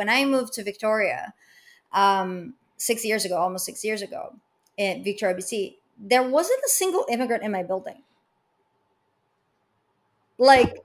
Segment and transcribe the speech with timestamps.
[0.00, 1.34] when I moved to Victoria
[1.92, 4.34] um, six years ago, almost six years ago
[4.78, 8.02] in Victoria, BC, there wasn't a single immigrant in my building.
[10.38, 10.82] Like,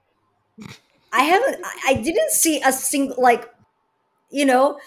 [1.12, 3.48] I haven't, I didn't see a single, like,
[4.30, 4.78] you know,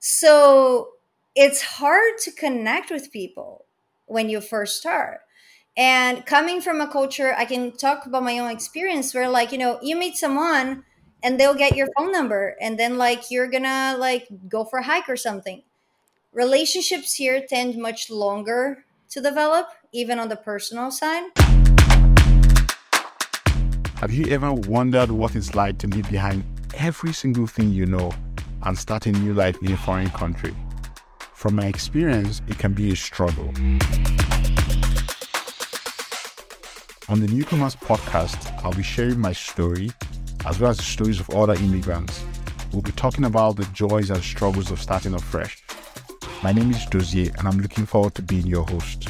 [0.00, 0.90] so
[1.36, 3.66] it's hard to connect with people
[4.06, 5.20] when you first start.
[5.76, 9.58] And coming from a culture, I can talk about my own experience where, like, you
[9.58, 10.84] know, you meet someone
[11.22, 14.82] and they'll get your phone number, and then, like, you're gonna, like, go for a
[14.84, 15.62] hike or something.
[16.32, 21.24] Relationships here tend much longer to develop, even on the personal side.
[23.96, 28.12] Have you ever wondered what it's like to leave behind every single thing you know
[28.62, 30.54] and start a new life in a foreign country?
[31.34, 33.48] From my experience, it can be a struggle.
[37.08, 39.90] On the Newcomers podcast, I'll be sharing my story
[40.46, 42.24] as well as the stories of other immigrants.
[42.72, 45.62] We'll be talking about the joys and struggles of starting afresh.
[46.42, 49.08] My name is Dozier, and I'm looking forward to being your host.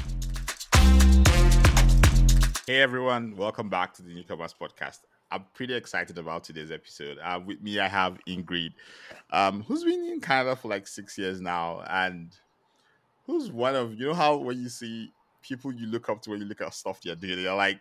[2.67, 5.00] Hey everyone, welcome back to the Newcomers podcast.
[5.30, 7.19] I'm pretty excited about today's episode.
[7.22, 8.72] Uh, with me, I have Ingrid,
[9.30, 12.34] um, who's been in Canada for like six years now, and
[13.27, 16.41] who's one of you know how when you see people you look up to when
[16.41, 17.80] you look at stuff they're doing, you're like,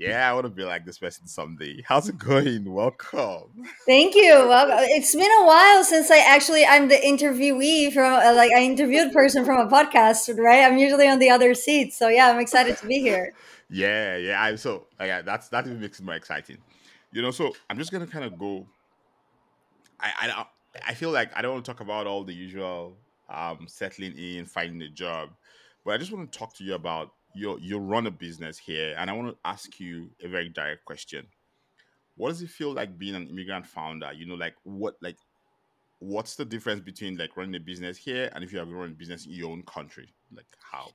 [0.00, 1.82] yeah, I want to be like this person someday.
[1.86, 2.72] How's it going?
[2.72, 3.66] Welcome.
[3.86, 4.32] Thank you.
[4.48, 8.62] Well, it's been a while since I actually I'm the interviewee from uh, like I
[8.62, 10.64] interviewed person from a podcast, right?
[10.64, 13.34] I'm usually on the other seat, so yeah, I'm excited to be here.
[13.70, 14.42] yeah, yeah.
[14.42, 16.56] I so yeah, that's that makes it more exciting.
[17.12, 18.66] You know, so I'm just gonna kind of go.
[20.00, 20.46] I I
[20.88, 22.96] I feel like I don't want to talk about all the usual
[23.28, 25.28] um settling in, finding a job,
[25.84, 28.94] but I just want to talk to you about you you run a business here,
[28.98, 31.26] and I want to ask you a very direct question.
[32.16, 34.12] What does it feel like being an immigrant founder?
[34.12, 35.16] You know, like what like
[36.00, 38.92] what's the difference between like running a business here and if you have run a
[38.92, 40.12] business in your own country?
[40.34, 40.90] Like how?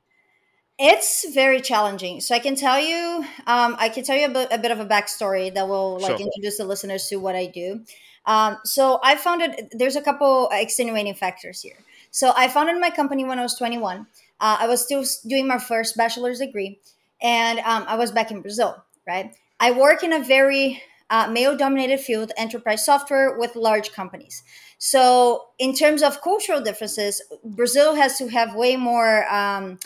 [0.78, 2.19] It's very challenging.
[2.19, 4.81] So I can tell you, um, I can tell you a bit, a bit of
[4.81, 6.19] a backstory that will like sure.
[6.19, 7.85] introduce the listeners to what I do.
[8.25, 9.69] Um, so I founded.
[9.72, 11.78] There's a couple extenuating factors here.
[12.16, 14.08] So I founded my company when I was 21.
[14.40, 16.80] Uh, I was still doing my first bachelor's degree,
[17.22, 18.86] and um, I was back in Brazil.
[19.06, 19.36] Right.
[19.59, 24.44] I work in a very uh, male-dominated field, enterprise software with large companies.
[24.78, 29.28] So in terms of cultural differences, Brazil has to have way more.
[29.30, 29.78] Um,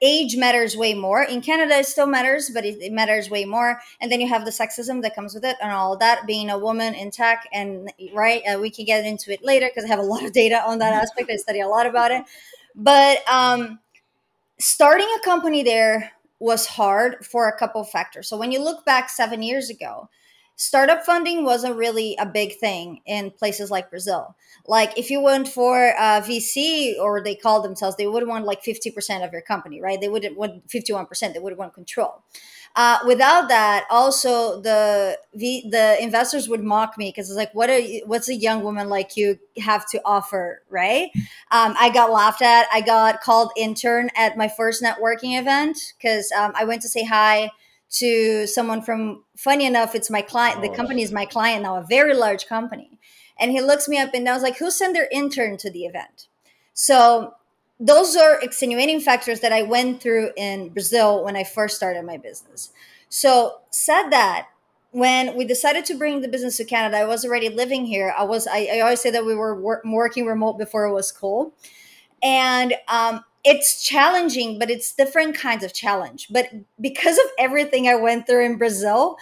[0.00, 1.22] age matters way more.
[1.22, 3.80] In Canada, it still matters, but it, it, matters way more.
[4.00, 6.58] And then you have the sexism that comes with it and all that, being a
[6.58, 7.48] woman in tech.
[7.52, 10.32] And right, uh, we can get into it later because I have a lot of
[10.32, 11.30] data on that aspect.
[11.30, 12.24] I study a lot about it.
[12.74, 13.80] But um,
[14.58, 18.28] starting a company there was hard for a couple of factors.
[18.28, 20.08] So when you look back seven years ago,
[20.56, 24.36] startup funding wasn't really a big thing in places like Brazil.
[24.66, 28.62] Like if you went for a VC or they call themselves, they would want like
[28.62, 30.00] 50% of your company, right?
[30.00, 32.22] They wouldn't want 51%, they would want control.
[32.76, 37.78] Uh, without that, also the the, investors would mock me because it's like, what are
[37.78, 41.10] you, what's a young woman like you have to offer, right?
[41.52, 42.66] Um, I got laughed at.
[42.72, 47.04] I got called intern at my first networking event because um, I went to say
[47.04, 47.50] hi
[47.98, 49.24] to someone from.
[49.36, 50.62] Funny enough, it's my client.
[50.62, 50.74] The oh.
[50.74, 52.98] company is my client now, a very large company,
[53.38, 55.84] and he looks me up and I was like, "Who sent their intern to the
[55.84, 56.28] event?"
[56.72, 57.34] So
[57.80, 62.16] those are extenuating factors that I went through in Brazil when I first started my
[62.16, 62.70] business.
[63.08, 64.48] So, said that,
[64.90, 68.14] when we decided to bring the business to Canada, I was already living here.
[68.16, 71.10] I was, I, I always say that we were work, working remote before it was
[71.10, 71.52] cool.
[72.22, 76.28] And um, it's challenging, but it's different kinds of challenge.
[76.30, 76.48] But
[76.80, 79.16] because of everything I went through in Brazil,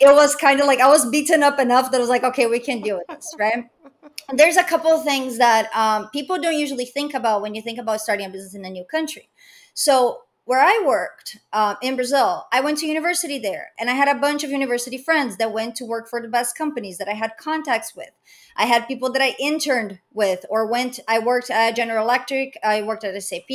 [0.00, 2.46] it was kind of like I was beaten up enough that I was like, okay,
[2.46, 3.68] we can deal with this, right?
[4.32, 7.78] there's a couple of things that um, people don't usually think about when you think
[7.78, 9.28] about starting a business in a new country.
[9.74, 14.08] So where I worked um, in Brazil, I went to university there, and I had
[14.08, 17.12] a bunch of university friends that went to work for the best companies that I
[17.12, 18.10] had contacts with.
[18.56, 20.98] I had people that I interned with, or went.
[21.06, 23.50] I worked at General Electric, I worked at SAP,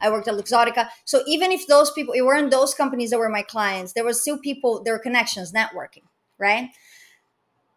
[0.00, 0.88] I worked at Luxottica.
[1.04, 4.12] So even if those people, it weren't those companies that were my clients, there were
[4.12, 6.04] still people, there were connections, networking,
[6.38, 6.70] right?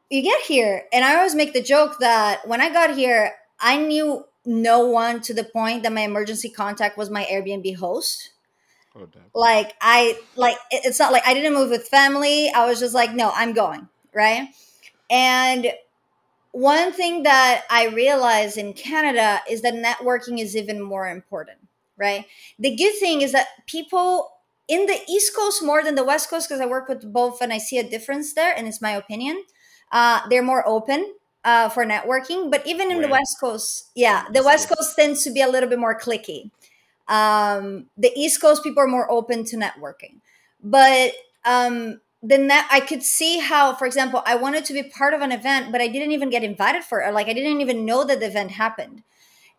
[0.10, 3.78] you get here, and I always make the joke that when I got here, I
[3.78, 8.31] knew no one to the point that my emergency contact was my Airbnb host.
[8.95, 12.50] Oh, like I like it's not like I didn't move with family.
[12.50, 14.50] I was just like, no, I'm going, right?
[15.09, 15.71] And
[16.51, 21.57] one thing that I realized in Canada is that networking is even more important,
[21.97, 22.25] right?
[22.57, 24.31] The good thing is that people
[24.68, 27.51] in the East Coast more than the West Coast, because I work with both and
[27.53, 29.44] I see a difference there, and it's my opinion
[29.91, 31.13] uh, they're more open
[31.44, 35.31] uh, for networking, but even in the West Coast, yeah, the West Coast tends to
[35.31, 36.51] be a little bit more clicky.
[37.07, 40.22] Um, the East Coast people are more open to networking,
[40.63, 41.12] but
[41.46, 45.22] um, then that I could see how, for example, I wanted to be part of
[45.22, 47.13] an event, but I didn't even get invited for it.
[47.13, 49.04] Like I didn't even know that the event happened.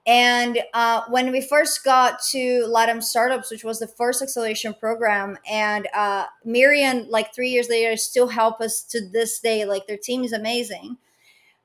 [0.06, 5.36] And uh, when we first got to LATAM Startups, which was the first acceleration program,
[5.50, 9.64] and uh, Miriam, like three years later, still help us to this day.
[9.64, 10.98] Like their team is amazing.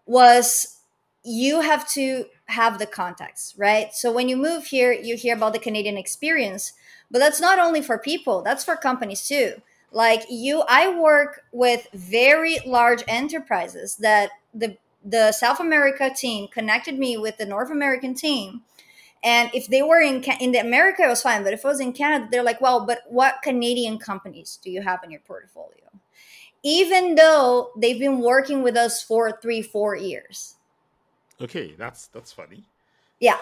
[0.08, 0.80] Was
[1.24, 3.94] you have to have the context, right?
[3.94, 6.74] So when you move here, you hear about the Canadian experience,
[7.10, 9.62] but that's not only for people; that's for companies too.
[9.92, 16.98] Like you, I work with very large enterprises that the the South America team connected
[16.98, 18.62] me with the North American team.
[19.24, 21.44] And if they were in in the America, it was fine.
[21.44, 24.82] But if it was in Canada, they're like, well, but what Canadian companies do you
[24.82, 25.90] have in your portfolio?
[26.64, 30.56] Even though they've been working with us for three, four years.
[31.42, 32.64] Okay, that's that's funny.
[33.20, 33.38] Yeah.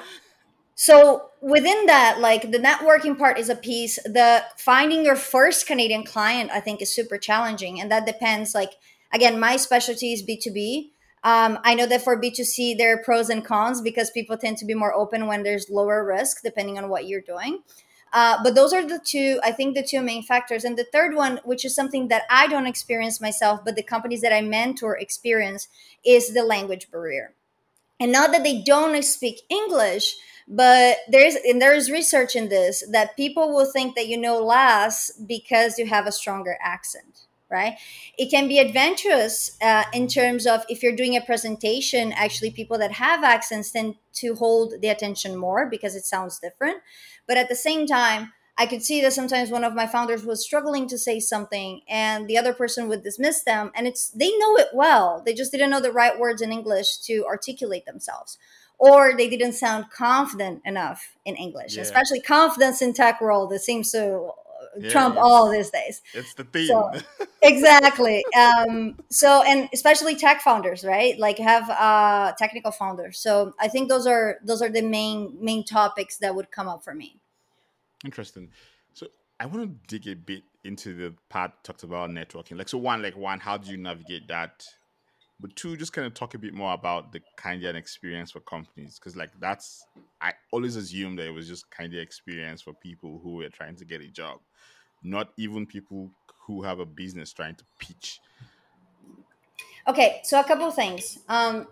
[0.75, 3.97] So within that, like the networking part is a piece.
[4.03, 8.55] The finding your first Canadian client, I think, is super challenging, and that depends.
[8.55, 8.73] Like
[9.11, 10.93] again, my specialty is B two B
[11.23, 14.65] um, I know that for B2C, there are pros and cons because people tend to
[14.65, 17.63] be more open when there's lower risk, depending on what you're doing.
[18.11, 20.63] Uh, but those are the two, I think, the two main factors.
[20.63, 24.21] And the third one, which is something that I don't experience myself, but the companies
[24.21, 25.67] that I mentor experience,
[26.03, 27.33] is the language barrier.
[27.99, 30.15] And not that they don't speak English,
[30.47, 35.11] but there's and there's research in this that people will think that you know less
[35.27, 37.77] because you have a stronger accent right?
[38.17, 42.77] It can be adventurous uh, in terms of if you're doing a presentation actually people
[42.77, 46.77] that have accents tend to hold the attention more because it sounds different.
[47.27, 50.43] But at the same time i could see that sometimes one of my founders was
[50.43, 54.55] struggling to say something and the other person would dismiss them and it's they know
[54.57, 58.37] it well they just didn't know the right words in english to articulate themselves
[58.77, 61.81] or they didn't sound confident enough in english yeah.
[61.81, 64.35] especially confidence in tech world it seems so
[64.77, 66.01] yeah, Trump all these days.
[66.13, 66.67] It's the theme.
[66.67, 66.91] So,
[67.41, 68.23] exactly.
[68.37, 71.17] Um, so, and especially tech founders, right?
[71.17, 73.19] Like have uh, technical founders.
[73.19, 76.83] So, I think those are those are the main main topics that would come up
[76.83, 77.19] for me.
[78.05, 78.49] Interesting.
[78.93, 79.07] So,
[79.39, 82.57] I want to dig a bit into the part talked about networking.
[82.57, 84.65] Like, so one, like one, how do you navigate that?
[85.41, 88.99] But two, just kind of talk a bit more about the of experience for companies,
[88.99, 89.85] because like that's
[90.19, 93.77] I always assumed that it was just kind of experience for people who were trying
[93.77, 94.39] to get a job
[95.03, 96.11] not even people
[96.41, 98.19] who have a business trying to pitch.
[99.87, 101.19] Okay, so a couple of things.
[101.27, 101.67] Um,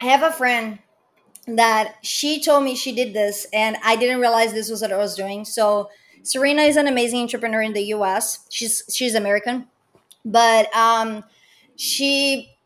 [0.00, 0.78] I have a friend
[1.46, 4.96] that she told me she did this, and I didn't realize this was what I
[4.96, 5.44] was doing.
[5.44, 5.90] So
[6.22, 8.46] Serena is an amazing entrepreneur in the U.S.
[8.50, 9.66] She's she's American,
[10.24, 11.24] but um,
[11.76, 12.56] she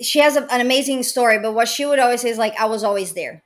[0.00, 1.38] she has a, an amazing story.
[1.38, 3.42] But what she would always say is like, "I was always there."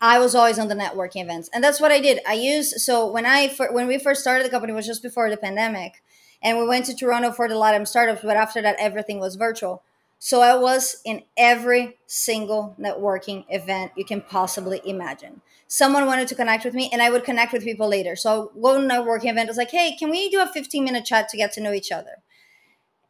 [0.00, 2.20] I was always on the networking events, and that's what I did.
[2.28, 5.36] I used so when I when we first started the company was just before the
[5.36, 6.02] pandemic,
[6.42, 8.20] and we went to Toronto for the LATAM startups.
[8.22, 9.82] But after that, everything was virtual.
[10.18, 15.42] So I was in every single networking event you can possibly imagine.
[15.68, 18.16] Someone wanted to connect with me, and I would connect with people later.
[18.16, 21.36] So one networking event was like, "Hey, can we do a 15 minute chat to
[21.36, 22.22] get to know each other?"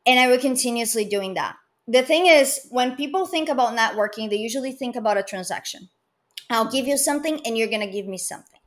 [0.07, 1.57] And I would continuously doing that.
[1.89, 5.89] The thing is, when people think about networking, they usually think about a transaction
[6.51, 8.61] I'll give you something and you're to give me something.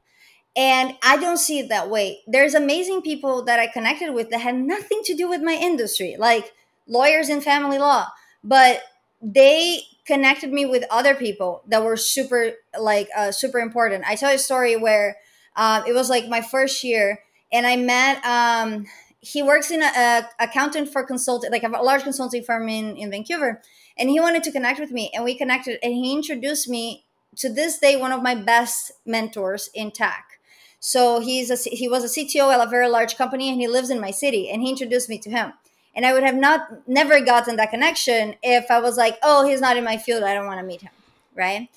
[0.56, 2.22] And I don't see it that way.
[2.28, 6.16] There's amazing people that I connected with that had nothing to do with my industry,
[6.20, 6.54] like
[6.88, 8.08] lawyers in family law,
[8.44, 8.82] but
[9.22, 14.06] they connected me with other people that were super like uh, super important.
[14.08, 15.18] I tell a story where
[15.56, 17.20] um, it was like my first year,
[17.52, 18.24] and I met.
[18.26, 18.86] Um,
[19.22, 23.12] he works in a, a accountant for consulting, like a large consulting firm in in
[23.12, 23.62] Vancouver,
[23.98, 27.06] and he wanted to connect with me, and we connected, and he introduced me
[27.38, 30.40] to this day one of my best mentors in tech.
[30.80, 33.90] So he's a he was a CTO at a very large company and he lives
[33.90, 35.54] in my city and he introduced me to him.
[36.00, 39.60] And I would have not never gotten that connection if I was like, oh, he's
[39.60, 40.92] not in my field, I don't want to meet him,
[41.36, 41.68] right?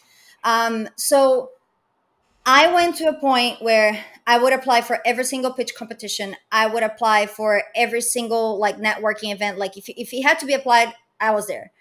[0.45, 1.51] Um, so
[2.47, 6.37] I went to a point where I would apply for every single pitch competition.
[6.53, 9.59] I would apply for every single like networking event.
[9.59, 11.73] Like if if he had to be applied, I was there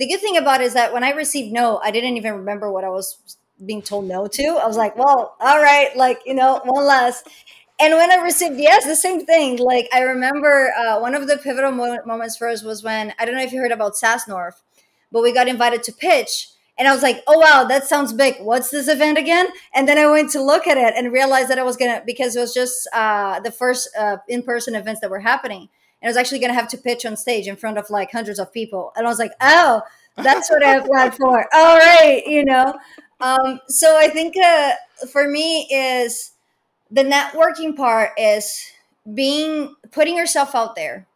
[0.00, 2.72] the good thing about it is that when I received no, I didn't even remember
[2.72, 4.42] what I was being told no to.
[4.42, 7.22] I was like, well, all right, like, you know, one less.
[7.80, 9.58] And when I received yes, the same thing.
[9.58, 13.24] Like, I remember uh, one of the pivotal mo- moments for us was when, I
[13.24, 14.62] don't know if you heard about SaaS North,
[15.10, 16.48] but we got invited to pitch.
[16.78, 18.36] And I was like, oh, wow, that sounds big.
[18.40, 19.48] What's this event again?
[19.74, 22.02] And then I went to look at it and realized that I was going to,
[22.04, 25.68] because it was just uh, the first uh, in person events that were happening
[26.02, 28.10] and I was actually going to have to pitch on stage in front of like
[28.10, 28.92] hundreds of people.
[28.96, 29.82] And I was like, oh,
[30.16, 31.46] that's what I applied for.
[31.54, 32.78] All right, you know.
[33.20, 34.72] Um, so I think uh,
[35.12, 36.32] for me is
[36.90, 38.72] the networking part is
[39.14, 41.06] being putting yourself out there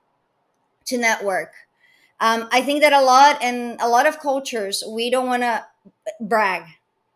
[0.87, 1.53] to network.
[2.21, 5.65] Um, I think that a lot in a lot of cultures we don't want to
[6.21, 6.65] brag,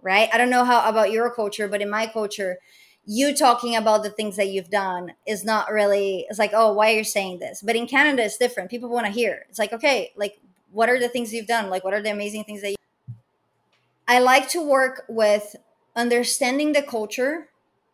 [0.02, 0.28] right?
[0.32, 2.58] I don't know how about your culture, but in my culture,
[3.06, 6.92] you talking about the things that you've done is not really it's like oh why
[6.92, 9.72] are you saying this but in canada it's different people want to hear it's like
[9.72, 10.38] okay like
[10.72, 12.76] what are the things you've done like what are the amazing things that you
[14.06, 15.56] i like to work with
[15.96, 17.48] understanding the culture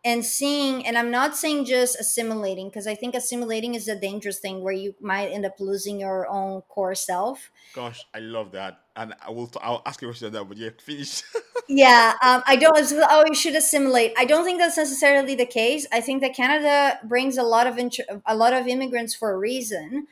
[0.04, 4.38] and seeing and i'm not saying just assimilating because i think assimilating is a dangerous
[4.38, 7.50] thing where you might end up losing your own core self.
[7.74, 10.44] Gosh i love that and i will t- i'll ask you a question on that
[10.44, 11.22] but yeah finish.
[11.66, 12.76] Yeah um, i don't
[13.10, 14.12] oh you should assimilate.
[14.18, 15.86] I don't think that's necessarily the case.
[15.90, 19.38] I think that canada brings a lot of int- a lot of immigrants for a
[19.38, 20.06] reason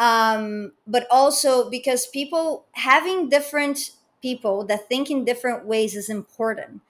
[0.00, 3.92] um, but also because people having different
[4.22, 6.80] people that think in different ways is important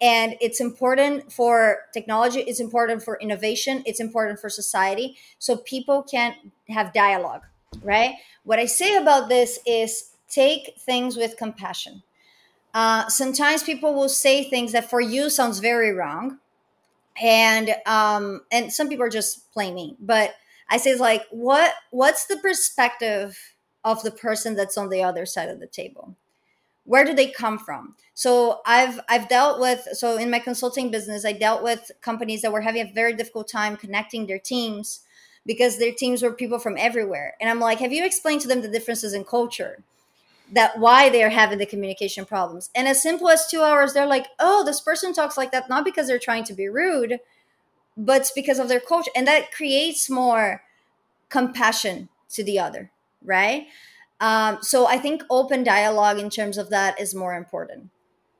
[0.00, 6.02] and it's important for technology it's important for innovation it's important for society so people
[6.02, 6.34] can
[6.68, 7.42] have dialogue
[7.82, 8.14] right?
[8.44, 12.02] What i say about this is take things with compassion.
[12.72, 16.38] Uh, sometimes people will say things that for you sounds very wrong
[17.22, 20.34] and um and some people are just playing me but
[20.68, 23.38] i say like what what's the perspective
[23.84, 26.16] of the person that's on the other side of the table
[26.84, 27.94] where do they come from?
[28.14, 32.52] So i've i've dealt with so in my consulting business i dealt with companies that
[32.52, 35.00] were having a very difficult time connecting their teams
[35.44, 37.34] because their teams were people from everywhere.
[37.40, 39.82] And i'm like have you explained to them the differences in culture
[40.52, 42.70] that why they're having the communication problems?
[42.74, 45.84] And as simple as two hours they're like oh this person talks like that not
[45.84, 47.18] because they're trying to be rude
[47.96, 49.10] but it's because of their culture.
[49.14, 50.62] And that creates more
[51.28, 52.90] compassion to the other
[53.24, 53.66] right
[54.24, 57.90] um, so I think open dialogue in terms of that is more important.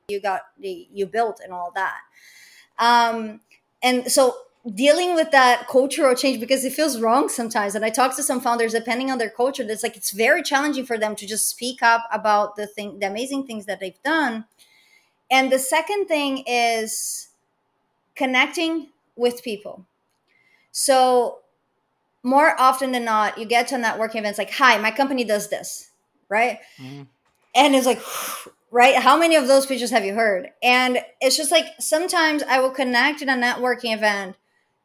[0.07, 1.99] You got the you built and all that.
[2.79, 3.41] Um,
[3.83, 4.35] and so
[4.73, 7.75] dealing with that cultural change because it feels wrong sometimes.
[7.75, 10.87] And I talk to some founders, depending on their culture, that's like it's very challenging
[10.87, 14.45] for them to just speak up about the thing, the amazing things that they've done.
[15.29, 17.27] And the second thing is
[18.15, 19.85] connecting with people.
[20.71, 21.41] So
[22.25, 25.49] more often than not, you get to a networking events like, hi, my company does
[25.49, 25.91] this,
[26.27, 26.57] right?
[26.81, 27.03] Mm-hmm.
[27.53, 28.01] And it's like,
[28.71, 28.95] right?
[28.95, 30.49] How many of those pitches have you heard?
[30.63, 34.35] And it's just like sometimes I will connect in a networking event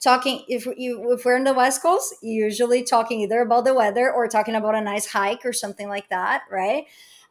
[0.00, 4.10] talking if you if we're in the west coast usually talking either about the weather
[4.10, 6.86] or talking about a nice hike or something like that right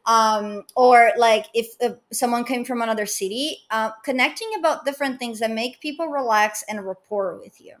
[0.06, 5.40] um, or like if uh, someone came from another city uh, connecting about different things
[5.40, 7.74] that make people relax and rapport with you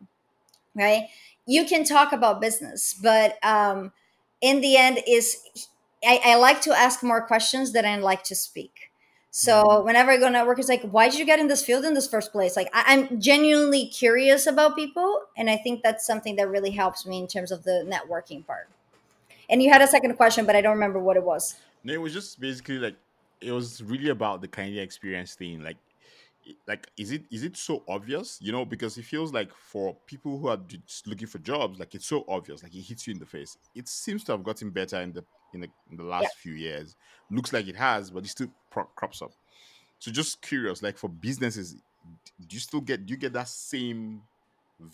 [0.74, 1.08] right
[1.50, 3.92] you can talk about business, but um,
[4.40, 5.36] in the end, is
[6.06, 8.92] I, I like to ask more questions than I like to speak.
[9.32, 9.86] So mm-hmm.
[9.86, 12.08] whenever I go network, it's like, why did you get in this field in this
[12.08, 12.56] first place?
[12.56, 17.04] Like I, am genuinely curious about people, and I think that's something that really helps
[17.04, 18.68] me in terms of the networking part.
[19.48, 21.56] And you had a second question, but I don't remember what it was.
[21.82, 22.96] No, it was just basically like
[23.40, 25.64] it was really about the kind of experience thing.
[25.64, 25.78] Like
[26.66, 28.38] like is it is it so obvious?
[28.40, 31.94] You know because it feels like for people who are just looking for jobs like
[31.94, 33.56] it's so obvious like it hits you in the face.
[33.74, 36.42] It seems to have gotten better in the in the, in the last yeah.
[36.42, 36.96] few years.
[37.30, 39.32] Looks like it has but it still pro- crops up.
[39.98, 41.76] So just curious like for businesses
[42.40, 44.22] do you still get do you get that same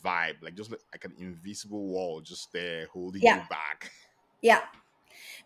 [0.05, 0.43] vibe?
[0.43, 3.37] Like just like, like an invisible wall just there holding yeah.
[3.37, 3.91] you back.
[4.43, 4.61] Yeah.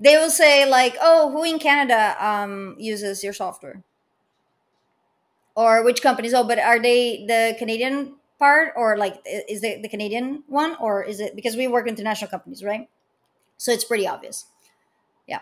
[0.01, 3.83] They will say like oh who in canada um uses your software
[5.55, 6.35] or which companies?
[6.35, 11.05] Oh, but are they the Canadian part or like is it the Canadian one or
[11.05, 12.89] is it because we work international companies, right?
[13.59, 14.47] So it's pretty obvious.
[15.27, 15.41] Yeah.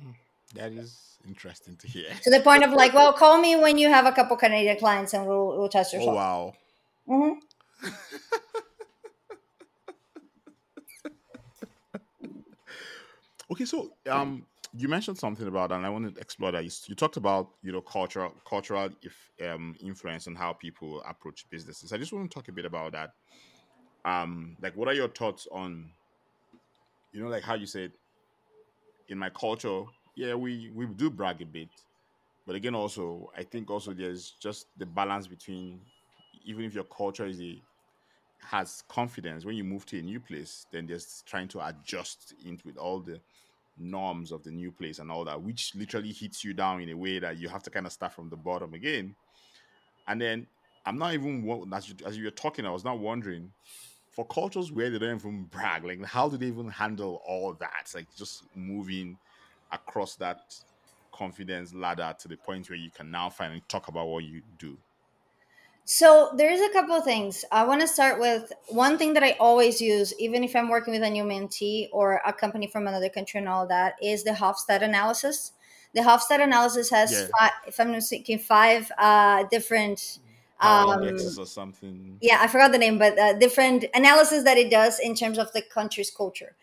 [0.00, 0.12] Hmm,
[0.54, 2.06] that is interesting to hear.
[2.22, 5.12] To the point of like, well, call me when you have a couple Canadian clients
[5.12, 6.02] and we'll we'll test your.
[6.02, 6.54] Oh wow.
[7.08, 7.38] Mm-hmm.
[13.52, 14.44] okay, so um,
[14.78, 16.64] you mentioned something about, and I want to explore that.
[16.64, 21.46] You, you talked about you know cultural cultural if, um, influence on how people approach
[21.50, 21.92] businesses.
[21.92, 23.10] I just want to talk a bit about that.
[24.04, 25.90] Um, like, what are your thoughts on,
[27.12, 27.92] you know, like how you said,
[29.08, 29.82] in my culture,
[30.14, 31.68] yeah, we we do brag a bit,
[32.46, 35.80] but again, also I think also there's just the balance between,
[36.44, 37.60] even if your culture is a
[38.40, 42.68] has confidence when you move to a new place, then there's trying to adjust into
[42.68, 43.20] with all the
[43.80, 46.96] norms of the new place and all that, which literally hits you down in a
[46.96, 49.14] way that you have to kind of start from the bottom again.
[50.06, 50.46] And then
[50.86, 53.52] I'm not even as you, as you were talking, I was not wondering
[54.10, 57.92] for cultures where they don't even brag, like how do they even handle all that?
[57.94, 59.16] Like just moving
[59.70, 60.54] across that
[61.12, 64.76] confidence ladder to the point where you can now finally talk about what you do.
[65.90, 67.46] So there's a couple of things.
[67.50, 70.92] I want to start with one thing that I always use, even if I'm working
[70.92, 74.32] with a new mentee or a company from another country and all that, is the
[74.32, 75.52] Hofstede analysis.
[75.94, 77.28] The Hofstede analysis has, yeah.
[77.38, 80.18] five, if I'm not mistaken, five uh, different
[80.60, 82.18] um, indexes or something.
[82.20, 85.50] Yeah, I forgot the name, but uh, different analysis that it does in terms of
[85.54, 86.54] the country's culture.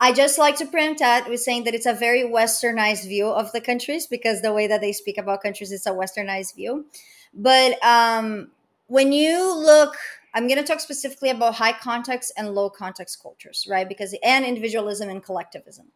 [0.00, 3.52] I just like to print that with saying that it's a very westernized view of
[3.52, 6.86] the countries because the way that they speak about countries is a westernized view.
[7.34, 8.50] But um,
[8.92, 9.96] when you look
[10.34, 13.88] i'm going to talk specifically about high context and low context cultures right?
[13.88, 15.86] Because and individualism and collectivism.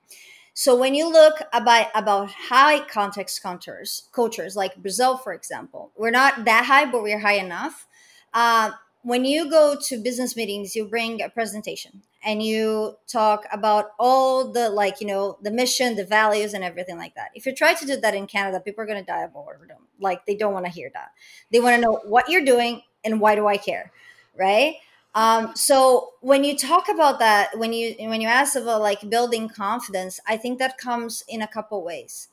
[0.55, 6.17] So when you look about about high context cultures cultures like brazil for example we're
[6.23, 7.87] not that high but we're high enough.
[8.33, 8.71] Uh,
[9.07, 14.51] when you go to business meetings you bring a presentation and you talk about all
[14.53, 17.73] the like you know the mission the values and everything like that if you try
[17.75, 20.53] to do that in canada people are going to die of boredom like they don't
[20.53, 21.11] want to hear that
[21.53, 23.93] they want to know what you're doing and why do I care,
[24.37, 24.75] right?
[25.15, 29.49] Um, so when you talk about that, when you when you ask about like building
[29.49, 32.29] confidence, I think that comes in a couple ways.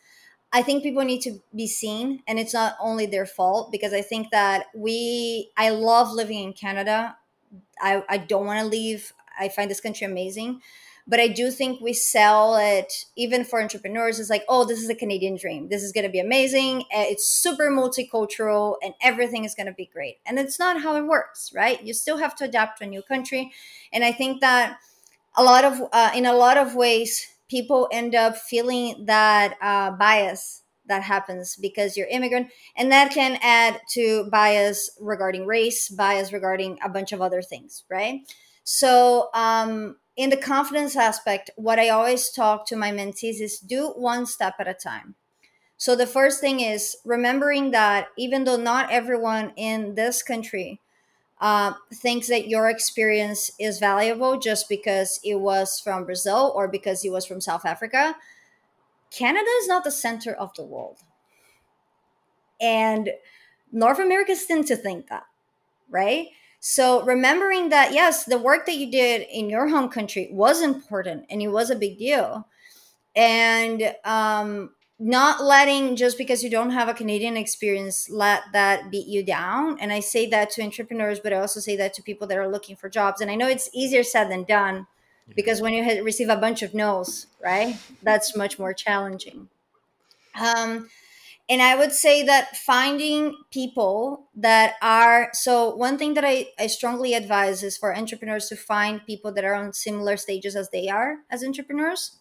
[0.55, 4.01] I think people need to be seen, and it's not only their fault because I
[4.01, 5.49] think that we.
[5.57, 7.17] I love living in Canada.
[7.81, 9.13] I I don't want to leave.
[9.39, 10.61] I find this country amazing,
[11.05, 14.19] but I do think we sell it even for entrepreneurs.
[14.19, 15.67] It's like, oh, this is a Canadian dream.
[15.69, 16.83] This is going to be amazing.
[16.91, 20.17] Eh, it's super multicultural and everything is going to be great.
[20.25, 21.83] And it's not how it works, right?
[21.83, 23.51] You still have to adapt to a new country.
[23.91, 24.79] And I think that
[25.35, 29.91] a lot of, uh, in a lot of ways, people end up feeling that uh,
[29.91, 36.33] bias that happens because you're immigrant and that can add to bias regarding race bias
[36.33, 38.21] regarding a bunch of other things right
[38.63, 43.89] so um, in the confidence aspect, what I always talk to my mentees is do
[43.89, 45.15] one step at a time.
[45.75, 50.79] So the first thing is remembering that even though not everyone in this country
[51.41, 57.03] uh, thinks that your experience is valuable just because it was from Brazil or because
[57.03, 58.15] it was from South Africa,
[59.11, 60.99] Canada is not the center of the world.
[62.61, 63.11] And
[63.71, 65.25] North Americans tend to think that,
[65.89, 66.27] right?
[66.59, 71.25] So remembering that, yes, the work that you did in your home country was important
[71.29, 72.47] and it was a big deal.
[73.15, 74.71] And um,
[75.03, 79.77] not letting just because you don't have a Canadian experience let that beat you down.
[79.79, 82.47] And I say that to entrepreneurs, but I also say that to people that are
[82.47, 83.19] looking for jobs.
[83.19, 84.87] And I know it's easier said than done
[85.35, 89.49] because when you receive a bunch of no's, right, that's much more challenging.
[90.39, 90.89] Um,
[91.49, 96.67] and i would say that finding people that are so one thing that I, I
[96.67, 100.87] strongly advise is for entrepreneurs to find people that are on similar stages as they
[100.87, 102.17] are as entrepreneurs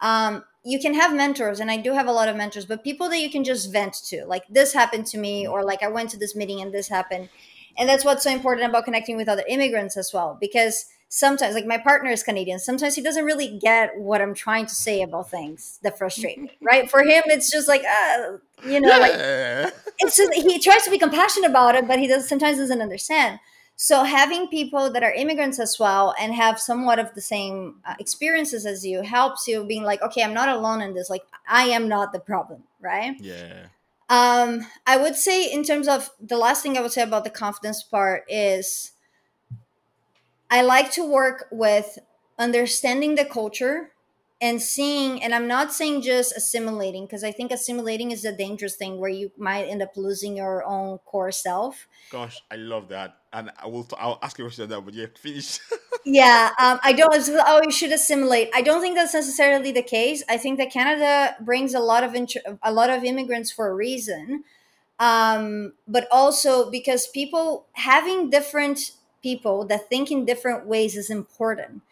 [0.00, 3.08] um, you can have mentors and i do have a lot of mentors but people
[3.08, 6.10] that you can just vent to like this happened to me or like i went
[6.10, 7.28] to this meeting and this happened.
[7.76, 11.66] And that's what's so important about connecting with other immigrants as well because sometimes like
[11.66, 12.60] my partner is canadian.
[12.60, 16.50] Sometimes he doesn't really get what i'm trying to say about things that frustrate me
[16.62, 16.90] right?
[16.90, 19.12] For him it's just like uh, you know like
[19.98, 23.40] it's just, he tries to be compassionate about it but he does sometimes doesn't understand
[23.76, 27.94] so having people that are immigrants as well and have somewhat of the same uh,
[27.98, 31.10] experiences as you helps you being like okay i'm not alone in this.
[31.10, 33.16] Like i am not the problem right?
[33.20, 33.66] Yeah.
[34.08, 37.30] Um i would say in terms of the last thing i would say about the
[37.30, 38.92] confidence part is
[40.50, 41.98] I like to work with
[42.38, 43.90] understanding the culture
[44.40, 48.76] and seeing and i'm not saying just assimilating because i think assimilating is a dangerous
[48.76, 51.88] thing where you might end up losing your own core self.
[52.10, 55.06] Gosh i love that and i will i'll ask you a question that but yeah
[55.16, 55.60] finish.
[56.06, 57.14] Yeah um, i don't
[57.46, 58.50] oh you should assimilate.
[58.54, 60.22] I don't think that's necessarily the case.
[60.28, 63.74] I think that canada brings a lot of int- a lot of immigrants for a
[63.74, 64.44] reason
[64.98, 68.92] um, but also because people having different
[69.22, 71.82] people that think in different ways is important.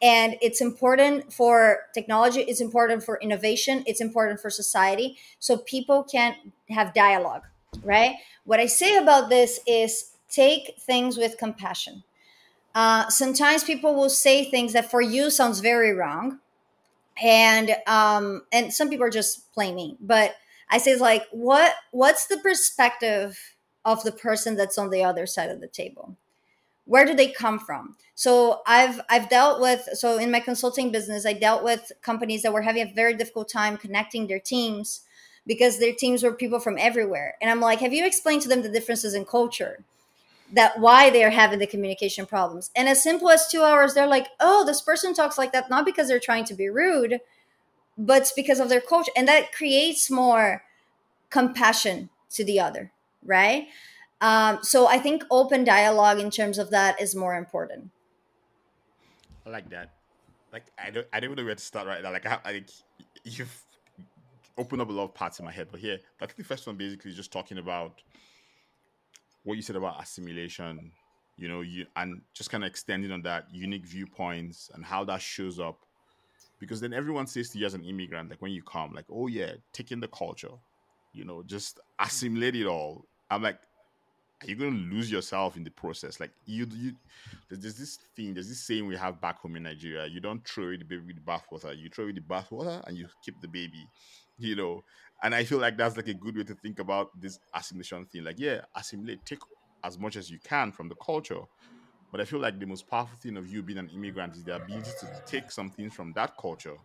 [0.00, 6.04] And it's important for technology it's important for innovation it's important for society so people
[6.04, 6.36] can
[6.70, 7.42] have dialogue
[7.82, 8.14] right?
[8.44, 12.02] What i say about this is take things with compassion.
[12.74, 16.38] Uh, sometimes people will say things that for you sounds very wrong
[17.20, 20.36] and um and some people are just playing me but
[20.70, 23.36] i say it's like what what's the perspective
[23.88, 26.16] of the person that's on the other side of the table?
[26.84, 27.96] Where do they come from?
[28.14, 32.52] So i've i've dealt with so in my consulting business i dealt with companies that
[32.52, 35.02] were having a very difficult time connecting their teams
[35.46, 38.62] because their teams were people from everywhere and i'm like have you explained to them
[38.62, 39.84] the differences in culture
[40.52, 42.70] that why they're having the communication problems.
[42.74, 45.84] And as simple as two hours, they're like, oh, this person talks like that, not
[45.84, 47.20] because they're trying to be rude,
[47.96, 49.12] but it's because of their culture.
[49.16, 50.64] And that creates more
[51.30, 52.92] compassion to the other,
[53.24, 53.68] right?
[54.20, 57.90] Um, so I think open dialogue in terms of that is more important.
[59.46, 59.92] I like that.
[60.52, 62.10] Like I don't, I don't know where to start right now.
[62.10, 62.64] Like I, I
[63.24, 63.64] you've
[64.56, 66.66] opened up a lot of parts in my head, but here, I think the first
[66.66, 68.02] one basically is just talking about
[69.48, 70.92] what you said about assimilation,
[71.38, 75.22] you know, you and just kind of extending on that unique viewpoints and how that
[75.22, 75.78] shows up.
[76.60, 79.26] Because then everyone says to you as an immigrant, like when you come, like, oh
[79.26, 80.50] yeah, taking the culture,
[81.14, 83.06] you know, just assimilate it all.
[83.30, 83.58] I'm like,
[84.42, 86.20] are you going to lose yourself in the process?
[86.20, 86.92] Like you, you,
[87.48, 90.06] there's this thing, there's this saying we have back home in Nigeria.
[90.06, 91.76] You don't throw away the baby with the bathwater.
[91.76, 93.88] You throw away the bathwater and you keep the baby.
[94.40, 94.84] You know,
[95.22, 98.24] and I feel like that's like a good way to think about this assimilation thing.
[98.24, 99.40] Like, yeah, assimilate, take
[99.82, 101.40] as much as you can from the culture.
[102.10, 104.56] But I feel like the most powerful thing of you being an immigrant is the
[104.56, 106.76] ability to take some things from that culture,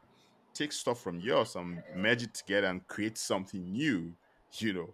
[0.54, 4.12] take stuff from yours, and merge it together and create something new,
[4.58, 4.89] you know.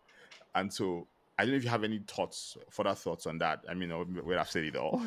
[0.53, 3.63] And so I don't know if you have any thoughts, further thoughts on that.
[3.67, 5.01] I mean, where I've said it all.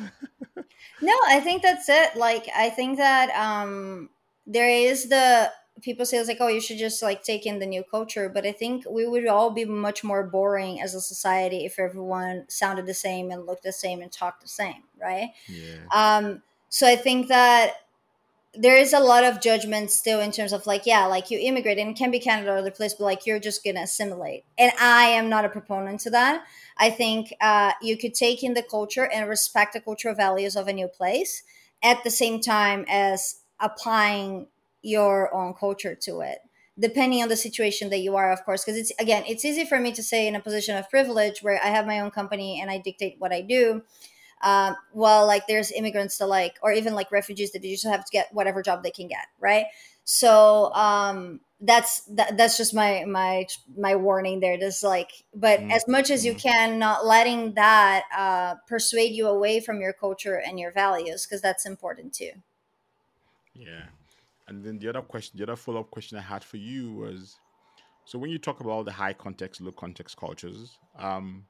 [1.01, 2.15] no, I think that's it.
[2.15, 4.09] Like, I think that um,
[4.45, 7.65] there is the people say it's like, oh, you should just like take in the
[7.65, 8.29] new culture.
[8.29, 12.45] But I think we would all be much more boring as a society if everyone
[12.49, 15.29] sounded the same and looked the same and talked the same, right?
[15.47, 15.77] Yeah.
[15.93, 17.73] Um, so I think that
[18.55, 21.79] there is a lot of judgment still in terms of like, yeah, like you immigrate
[21.79, 24.45] and it can be Canada or other place, but like you're just gonna assimilate.
[24.59, 26.43] And I am not a proponent to that.
[26.77, 30.67] I think uh, you could take in the culture and respect the cultural values of
[30.67, 31.43] a new place
[31.81, 34.47] at the same time as applying
[34.83, 36.39] your own culture to it
[36.79, 38.63] depending on the situation that you are of course.
[38.63, 41.59] Because it's again it's easy for me to say in a position of privilege where
[41.63, 43.83] i have my own company and i dictate what i do
[44.41, 48.03] um, well like there's immigrants that like or even like refugees that you just have
[48.03, 49.65] to get whatever job they can get right?
[50.03, 53.45] So um that's that, that's just my my
[53.77, 54.57] my warning there.
[54.57, 55.71] Just like but mm-hmm.
[55.71, 56.49] as much as you mm-hmm.
[56.49, 61.41] can not letting that uh persuade you away from your culture and your values because
[61.41, 62.31] that's important too.
[63.53, 63.85] Yeah
[64.47, 67.39] and then the other question, the other follow up question I had for you was
[68.05, 71.45] so when you talk about the high context, low context cultures, um,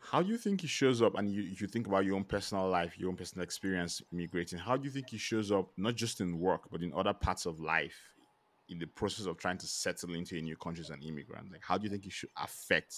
[0.00, 1.18] how do you think it shows up?
[1.18, 4.76] And you, you think about your own personal life, your own personal experience immigrating, how
[4.76, 7.60] do you think it shows up not just in work, but in other parts of
[7.60, 7.98] life
[8.70, 11.52] in the process of trying to settle into a new country as an immigrant?
[11.52, 12.94] Like, how do you think it should affect?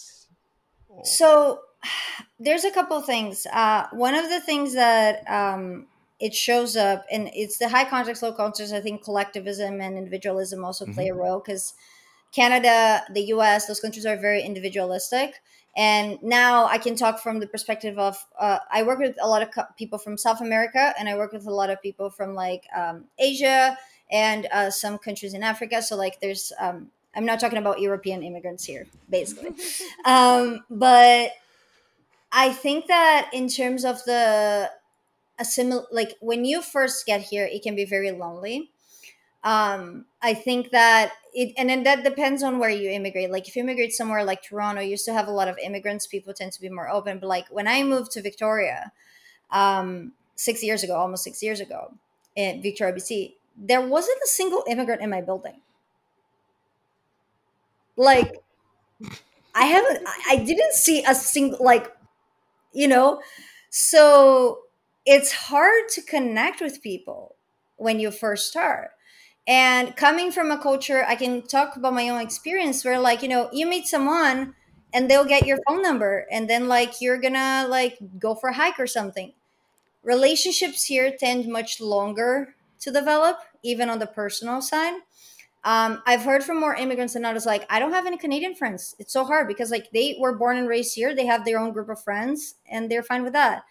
[1.03, 1.61] So,
[2.39, 3.45] there's a couple things.
[3.53, 5.89] Uh, one of the things that um,
[6.21, 10.65] it shows up and it's the high context low context i think collectivism and individualism
[10.65, 10.95] also mm-hmm.
[10.95, 11.75] play a role because
[12.33, 15.41] canada the us those countries are very individualistic
[15.77, 19.43] and now i can talk from the perspective of uh, i work with a lot
[19.43, 22.35] of co- people from south america and i work with a lot of people from
[22.35, 23.77] like um, asia
[24.13, 28.23] and uh, some countries in africa so like there's um, i'm not talking about european
[28.23, 29.55] immigrants here basically
[30.05, 31.33] um, but
[32.33, 34.71] i think that in terms of the
[35.41, 38.71] a similar like when you first get here it can be very lonely.
[39.45, 43.31] Um i think that it and then that depends on where you immigrate.
[43.31, 46.07] Like if you immigrate somewhere like toronto you still have a lot of immigrants.
[46.07, 47.19] People tend to be more open.
[47.21, 48.93] But like when i moved to victoria
[49.51, 51.95] um six years ago almost six years ago
[52.37, 55.61] in victoria bc there wasn't a single immigrant in my building.
[57.97, 58.43] Like
[59.55, 61.93] i haven't i didn't see a single like
[62.73, 63.23] you know?
[63.71, 64.61] So
[65.07, 67.37] it's hard to connect with people
[67.77, 68.91] when you first start.
[69.47, 73.29] And coming from a culture, I can talk about my own experience where, like, you
[73.29, 74.55] know, you meet someone
[74.93, 78.55] and they'll get your phone number, and then, like, you're gonna, like, go for a
[78.55, 79.33] hike or something.
[80.03, 84.95] Relationships here tend much longer to develop, even on the personal side.
[85.65, 88.97] Um, I've heard from more immigrants and others like, I don't have any Canadian friends.
[88.99, 91.73] It's so hard because, like, they were born and raised here, they have their own
[91.73, 93.65] group of friends, and they're fine with that.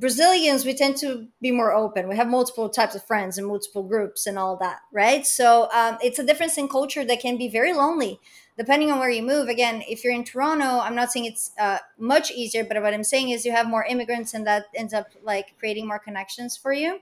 [0.00, 2.08] Brazilians, we tend to be more open.
[2.08, 5.26] We have multiple types of friends and multiple groups and all that, right?
[5.26, 8.18] So um, it's a difference in culture that can be very lonely
[8.56, 9.48] depending on where you move.
[9.48, 13.04] Again, if you're in Toronto, I'm not saying it's uh, much easier, but what I'm
[13.04, 16.72] saying is you have more immigrants and that ends up like creating more connections for
[16.72, 17.00] you.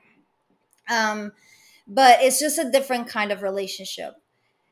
[0.88, 1.32] Um,
[1.86, 4.14] but it's just a different kind of relationship.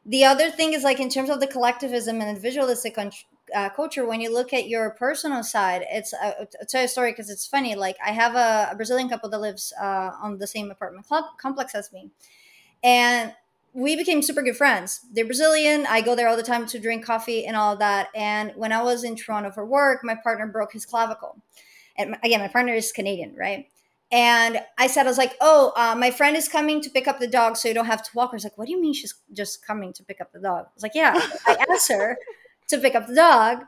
[0.05, 2.95] The other thing is like in terms of the collectivism and individualistic
[3.55, 6.89] uh, culture, when you look at your personal side, it's uh, I'll tell you a
[6.89, 7.75] story because it's funny.
[7.75, 11.25] Like I have a, a Brazilian couple that lives uh, on the same apartment club
[11.41, 12.11] complex as me,
[12.83, 13.33] and
[13.77, 15.01] we became super good friends.
[15.13, 15.85] They're Brazilian.
[15.87, 18.09] I go there all the time to drink coffee and all that.
[18.15, 21.43] And when I was in Toronto for work, my partner broke his clavicle.
[21.99, 23.69] And again, my partner is Canadian, right?
[24.11, 27.19] And I said, I was like, oh, uh, my friend is coming to pick up
[27.19, 28.37] the dog so you don't have to walk her.
[28.37, 30.67] He's like, what do you mean she's just coming to pick up the dog?
[30.67, 31.13] I was like, yeah,
[31.47, 32.17] I asked her
[32.69, 33.65] to pick up the dog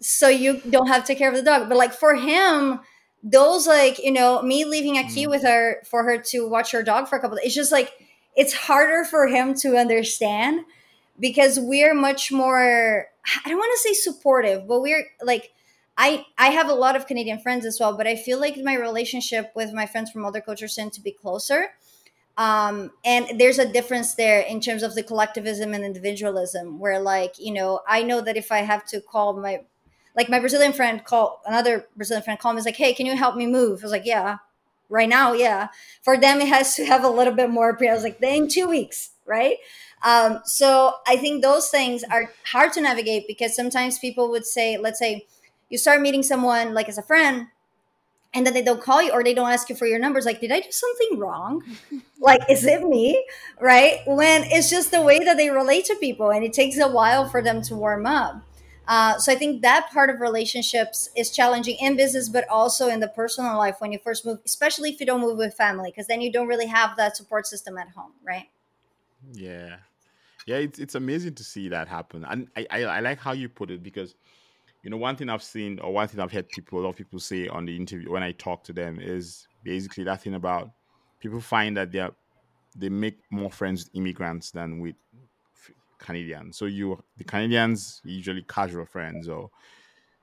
[0.00, 1.68] so you don't have to take care of the dog.
[1.68, 2.80] But like for him,
[3.22, 5.30] those like, you know, me leaving a key mm.
[5.30, 7.92] with her for her to watch her dog for a couple days, it's just like,
[8.36, 10.64] it's harder for him to understand
[11.18, 13.06] because we're much more
[13.44, 15.52] i don't want to say supportive but we're like
[15.98, 18.74] i i have a lot of canadian friends as well but i feel like my
[18.74, 21.66] relationship with my friends from other cultures tend to be closer
[22.40, 27.34] um, and there's a difference there in terms of the collectivism and individualism where like
[27.38, 29.60] you know i know that if i have to call my
[30.16, 33.16] like my brazilian friend call another brazilian friend call me is like hey can you
[33.16, 34.38] help me move i was like yeah
[34.90, 35.68] right now, yeah.
[36.02, 37.78] For them, it has to have a little bit more.
[37.80, 39.56] I was like, in two weeks, right?
[40.02, 44.78] Um, so I think those things are hard to navigate because sometimes people would say,
[44.78, 45.26] let's say
[45.68, 47.46] you start meeting someone like as a friend,
[48.32, 50.40] and then they don't call you or they don't ask you for your numbers like
[50.40, 51.62] did i do something wrong?
[52.22, 53.24] Like is it me?
[53.62, 54.00] Right?
[54.06, 57.26] When it's just the way that they relate to people and it takes a while
[57.26, 58.42] for them to warm up.
[58.86, 62.98] Uh, so I think that part of relationships is challenging in business, but also in
[62.98, 66.08] the personal life when you first move, especially if you don't move with family, because
[66.08, 68.48] then you don't really have that support system at home, right?
[69.32, 69.76] Yeah,
[70.44, 73.48] yeah, it's it's amazing to see that happen, and I, I, I like how you
[73.48, 74.16] put it because
[74.82, 76.96] you know one thing I've seen or one thing I've heard people a lot of
[76.96, 80.70] people say on the interview when I talk to them is basically that thing about
[81.20, 82.14] people find that they are
[82.76, 84.94] they make more friends with immigrants than with
[85.98, 86.56] Canadians.
[86.56, 89.50] So you the Canadians usually casual friends or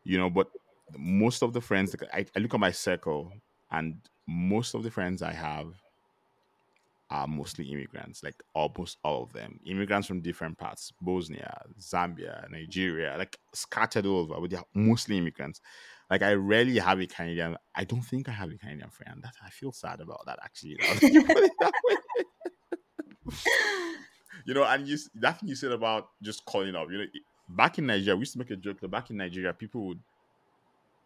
[0.03, 0.49] you know, but
[0.97, 3.31] most of the friends I, I look at my circle
[3.71, 3.95] and
[4.27, 5.73] most of the friends I have
[7.09, 9.59] are mostly immigrants, like almost all of them.
[9.65, 15.61] Immigrants from different parts, Bosnia, Zambia, Nigeria, like scattered all over, but they're mostly immigrants.
[16.09, 17.57] Like I rarely have a Canadian.
[17.75, 19.21] I don't think I have a Canadian friend.
[19.23, 20.77] That I feel sad about that actually.
[24.45, 27.05] you know, and you that thing you said about just calling up, you know,
[27.49, 29.99] back in Nigeria, we used to make a joke that back in Nigeria, people would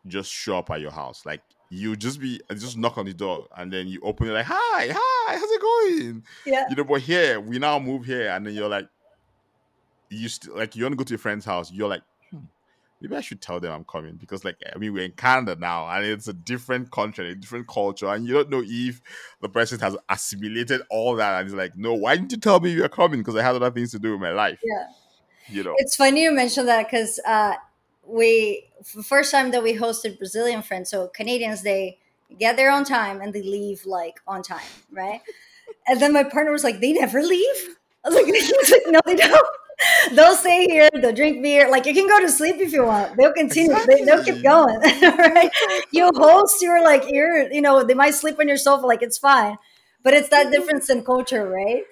[0.08, 1.26] just show up at your house.
[1.26, 4.46] Like you just be just knock on the door and then you open it like,
[4.48, 6.24] hi, hi, how's it going?
[6.46, 6.66] Yeah.
[6.70, 8.88] You know, but here we now move here and then you're like,
[10.10, 12.02] you still like you want to go to your friend's house, you're like,
[13.02, 15.88] maybe I should tell them I'm coming because, like, I mean, we're in Canada now
[15.90, 19.02] and it's a different country, a different culture, and you don't know if
[19.42, 22.72] the person has assimilated all that and he's like, no, why didn't you tell me
[22.72, 23.20] you're coming?
[23.20, 24.60] Because I had other things to do with my life.
[24.64, 24.86] Yeah.
[25.50, 27.56] You know, it's funny you mentioned that because uh,
[28.06, 28.70] we,
[29.04, 32.00] first time that we hosted Brazilian friends, so Canadians, they
[32.40, 34.60] get there on time and they leave like on time,
[34.92, 35.22] right?
[35.88, 37.78] and then my partner was like, they never leave.
[38.04, 39.48] I was like, no, they don't.
[40.14, 41.70] they'll stay here, they'll drink beer.
[41.70, 43.18] Like you can go to sleep if you want.
[43.18, 43.72] They'll continue.
[43.72, 44.06] Exactly.
[44.06, 44.80] They, will keep going.
[44.80, 45.50] right?
[45.92, 49.18] You host, you're like you're, you know, they might sleep on your sofa, like it's
[49.18, 49.58] fine.
[50.04, 50.54] But it's that mm-hmm.
[50.54, 51.84] difference in culture, right?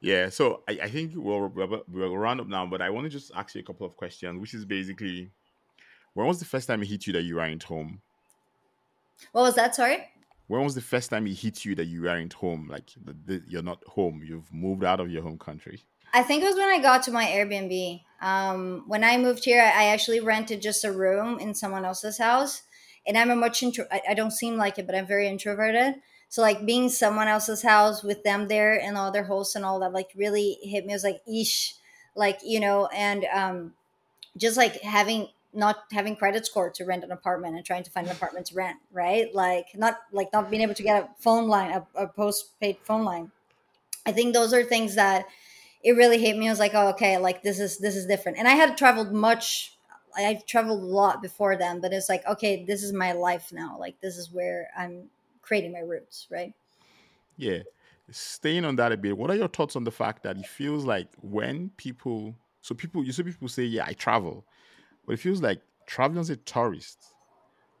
[0.00, 3.10] Yeah, so I, I think we'll, we'll, we'll round up now, but I want to
[3.10, 5.30] just ask you a couple of questions, which is basically
[6.14, 8.00] when was the first time it hit you that you weren't home?
[9.32, 9.74] What was that?
[9.74, 9.98] Sorry?
[10.46, 12.68] When was the first time it hit you that you weren't home?
[12.68, 15.84] Like the, the, you're not home, you've moved out of your home country?
[16.12, 18.02] I think it was when I got to my Airbnb.
[18.20, 22.62] Um, when I moved here, I actually rented just a room in someone else's house,
[23.06, 23.84] and I'm a much intro.
[23.92, 25.96] I, I don't seem like it, but I'm very introverted.
[26.30, 29.80] So like being someone else's house with them there and all their hosts and all
[29.80, 30.92] that, like really hit me.
[30.94, 31.74] It was like ish,
[32.16, 33.74] like you know, and um,
[34.36, 38.06] just like having not having credit score to rent an apartment and trying to find
[38.06, 39.34] an apartment to rent, right?
[39.34, 43.04] Like not like not being able to get a phone line, a, a postpaid phone
[43.04, 43.32] line.
[44.06, 45.26] I think those are things that
[45.82, 46.48] it really hit me.
[46.48, 48.38] I was like, oh, okay, like this is this is different.
[48.38, 49.76] And I had traveled much.
[50.16, 53.76] I traveled a lot before then, but it's like, okay, this is my life now.
[53.78, 55.10] Like this is where I'm
[55.50, 56.54] creating my roots, right?
[57.36, 57.62] Yeah.
[58.12, 60.84] Staying on that a bit, what are your thoughts on the fact that it feels
[60.84, 64.44] like when people, so people, you see people say, yeah, I travel,
[65.04, 66.98] but it feels like traveling as a tourist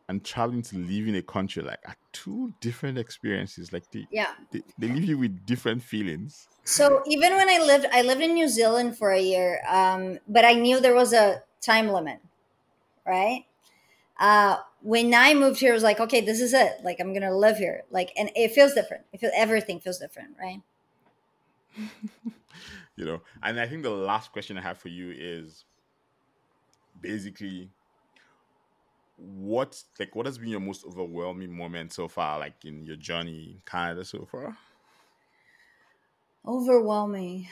[0.08, 3.72] and traveling to live in a country like are two different experiences.
[3.72, 6.48] Like they, yeah, they, they leave you with different feelings.
[6.64, 10.44] So even when I lived, I lived in New Zealand for a year, um, but
[10.44, 12.18] I knew there was a time limit,
[13.06, 13.44] right?
[14.20, 16.84] Uh, when I moved here, I was like, okay, this is it.
[16.84, 17.84] Like I'm gonna live here.
[17.90, 19.06] Like, and it feels different.
[19.12, 20.62] It feels everything feels different, right?
[22.96, 25.64] you know, and I think the last question I have for you is
[27.00, 27.70] basically
[29.16, 33.52] what like what has been your most overwhelming moment so far like in your journey
[33.52, 34.56] in canada so far
[36.46, 37.48] Overwhelming.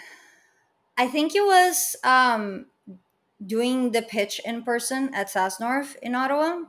[0.96, 2.66] I think it was um,
[3.44, 6.64] doing the pitch in person at SaaS North in Ottawa.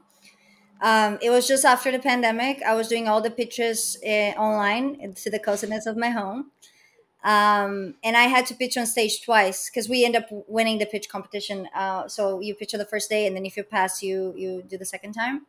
[0.81, 2.61] Um, it was just after the pandemic.
[2.63, 6.51] I was doing all the pitches uh, online to the coziness of my home.
[7.21, 10.85] Um, and I had to pitch on stage twice because we end up winning the
[10.85, 11.67] pitch competition.
[11.75, 14.63] Uh, so you pitch on the first day, and then if you pass, you you
[14.65, 15.45] do the second time.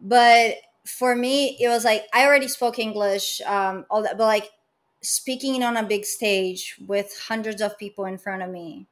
[0.00, 4.50] But for me, it was like I already spoke English, um, all that, but like
[5.00, 8.86] speaking on a big stage with hundreds of people in front of me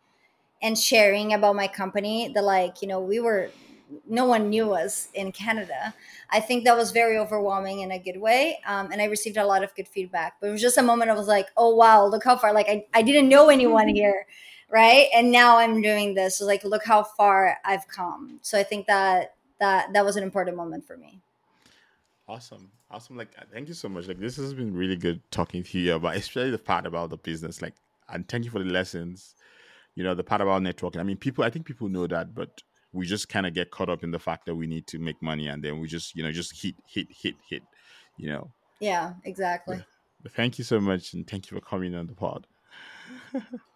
[0.63, 3.51] and sharing about my company that like you know we were
[4.07, 5.95] no one knew us in canada.
[6.31, 9.47] I think that was very overwhelming in a good way um, and i received a
[9.47, 12.05] lot of good feedback but it was just a moment i was like oh wow
[12.05, 14.27] look how far like i, I didn't know anyone here
[14.71, 15.07] right?
[15.15, 18.39] And now i'm doing this so like look how far i've come.
[18.43, 21.21] So i think that that that was an important moment for me.
[22.29, 25.79] Awesome awesome like thank you so much like this has been really good talking to
[25.79, 27.75] you about especially the part about the business like
[28.09, 29.35] and thank you for the lessons
[29.99, 31.01] you know the part about networking.
[31.01, 33.91] I mean people i think people know that but we just kind of get caught
[33.91, 36.23] up in the fact that we need to make money and then we just you
[36.23, 37.63] know just hit hit hit hit
[38.17, 38.51] you know?
[38.81, 39.85] Yeah exactly.
[40.23, 42.47] But thank you so much and thank you for coming on the pod